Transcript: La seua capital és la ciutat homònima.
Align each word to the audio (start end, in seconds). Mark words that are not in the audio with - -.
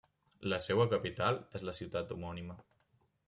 La 0.53 0.57
seua 0.67 0.87
capital 0.93 1.37
és 1.59 1.67
la 1.71 1.77
ciutat 1.81 2.17
homònima. 2.17 2.61